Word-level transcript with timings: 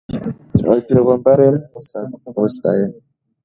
پیغمبر 0.87 1.37
علم 1.47 1.63
وستایه. 2.43 2.87